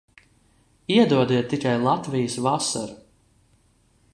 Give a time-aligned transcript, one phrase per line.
[0.95, 2.95] Iedodiet tikai Latvijas vasaru!